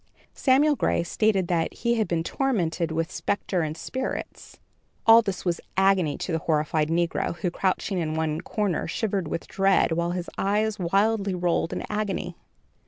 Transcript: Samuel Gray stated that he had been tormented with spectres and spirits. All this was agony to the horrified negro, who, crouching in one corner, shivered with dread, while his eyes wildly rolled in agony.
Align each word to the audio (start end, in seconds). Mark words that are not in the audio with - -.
Samuel 0.33 0.75
Gray 0.75 1.03
stated 1.03 1.47
that 1.49 1.71
he 1.75 1.93
had 1.93 2.07
been 2.07 2.23
tormented 2.23 2.91
with 2.91 3.11
spectres 3.11 3.63
and 3.67 3.77
spirits. 3.77 4.57
All 5.05 5.21
this 5.21 5.45
was 5.45 5.61
agony 5.77 6.17
to 6.17 6.31
the 6.31 6.39
horrified 6.39 6.89
negro, 6.89 7.35
who, 7.35 7.51
crouching 7.51 7.99
in 7.99 8.15
one 8.15 8.41
corner, 8.41 8.87
shivered 8.87 9.27
with 9.27 9.47
dread, 9.47 9.91
while 9.91 10.09
his 10.09 10.27
eyes 10.39 10.79
wildly 10.79 11.35
rolled 11.35 11.71
in 11.71 11.83
agony. 11.87 12.35